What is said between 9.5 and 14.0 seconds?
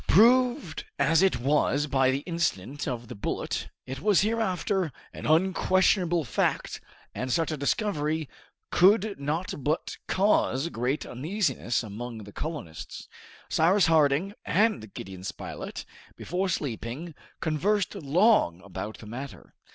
but cause great uneasiness among the colonists. Cyrus